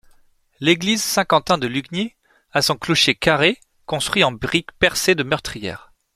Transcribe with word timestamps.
L'église 0.59 1.03
Saint-Quentin 1.03 1.59
de 1.59 1.67
Lugny 1.67 2.15
a 2.53 2.63
son 2.63 2.75
clocher 2.75 3.13
carré 3.13 3.59
construit 3.85 4.23
en 4.23 4.31
briques 4.31 4.71
percé 4.79 5.13
de 5.13 5.21
meurtrières. 5.21 5.91